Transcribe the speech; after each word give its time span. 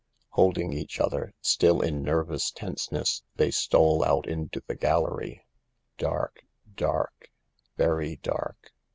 Holding 0.29 0.73
each 0.73 0.99
other, 0.99 1.31
still 1.43 1.79
in 1.81 2.01
nervous 2.01 2.49
tenseness, 2.49 3.21
they 3.35 3.51
stole 3.51 4.03
out 4.03 4.27
into 4.27 4.59
the 4.65 4.73
gallery 4.73 5.45
^dark, 5.99 6.37
dark, 6.75 7.29
very 7.77 8.15
dark. 8.15 8.71